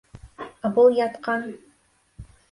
[0.69, 1.43] Ә был ятҡан...